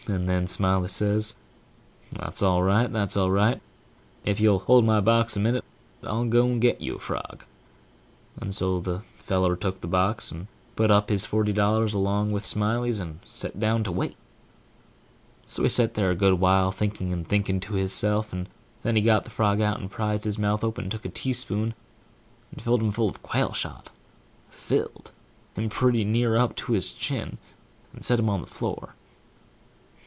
[0.00, 1.34] div> And then Smiley says,
[2.12, 5.62] "That's all right&#8212that's all right&#8212if you'll hold my box a minute,
[6.02, 7.44] I'll go and get you a frog."
[8.40, 10.46] And so the feller took the box, and
[10.76, 14.16] put up his forty dollars along with Smiley's and set down to wait.
[15.46, 18.48] So he set there a good while thinking and thinking to hisself, and
[18.82, 21.74] then he got the frog out and prized his mouth open and took a teaspoon
[22.50, 25.10] and filled him full of quail shot&#8212filled
[25.54, 28.94] him pretty near up to his chin&#8212and set him on the floor.